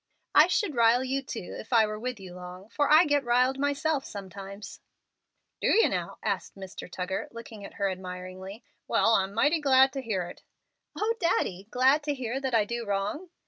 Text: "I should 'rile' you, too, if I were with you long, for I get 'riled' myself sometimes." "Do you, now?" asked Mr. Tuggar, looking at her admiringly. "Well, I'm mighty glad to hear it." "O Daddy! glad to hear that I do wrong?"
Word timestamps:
"I 0.33 0.47
should 0.47 0.73
'rile' 0.73 1.03
you, 1.03 1.21
too, 1.21 1.55
if 1.59 1.71
I 1.71 1.85
were 1.85 1.99
with 1.99 2.19
you 2.19 2.33
long, 2.33 2.69
for 2.69 2.91
I 2.91 3.05
get 3.05 3.23
'riled' 3.23 3.59
myself 3.59 4.03
sometimes." 4.03 4.79
"Do 5.61 5.67
you, 5.67 5.87
now?" 5.89 6.17
asked 6.23 6.55
Mr. 6.55 6.89
Tuggar, 6.91 7.27
looking 7.29 7.63
at 7.63 7.75
her 7.75 7.87
admiringly. 7.87 8.63
"Well, 8.87 9.13
I'm 9.13 9.31
mighty 9.31 9.59
glad 9.61 9.93
to 9.93 10.01
hear 10.01 10.23
it." 10.23 10.41
"O 10.97 11.13
Daddy! 11.19 11.67
glad 11.69 12.01
to 12.05 12.15
hear 12.15 12.41
that 12.41 12.55
I 12.55 12.65
do 12.65 12.83
wrong?" 12.83 13.29